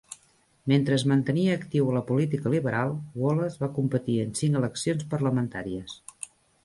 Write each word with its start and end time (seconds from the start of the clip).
Mentre 0.71 0.95
es 1.01 1.03
mantenia 1.11 1.57
actiu 1.57 1.91
a 1.91 1.93
la 1.97 2.01
política 2.07 2.53
liberal, 2.55 2.95
Wallace 3.25 3.63
va 3.65 3.71
competir 3.79 4.17
en 4.25 4.35
cinc 4.41 4.59
eleccions 4.63 5.07
parlamentàries. 5.13 6.01